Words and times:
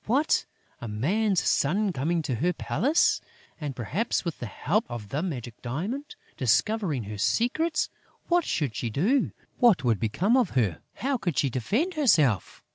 What! 0.07 0.47
A 0.81 0.87
man's 0.87 1.41
son 1.43 1.93
coming 1.93 2.23
to 2.23 2.33
her 2.33 2.53
palace! 2.53 3.21
And, 3.59 3.75
perhaps, 3.75 4.25
with 4.25 4.39
the 4.39 4.47
help 4.47 4.83
of 4.89 5.09
the 5.09 5.21
magic 5.21 5.61
diamond, 5.61 6.15
discovering 6.37 7.03
her 7.03 7.19
secrets! 7.19 7.87
What 8.27 8.43
should 8.43 8.75
she 8.75 8.89
do? 8.89 9.31
What 9.59 9.83
would 9.83 9.99
become 9.99 10.35
of 10.35 10.55
her? 10.57 10.81
How 10.95 11.17
could 11.17 11.37
she 11.37 11.51
defend 11.51 11.93
herself? 11.93 12.63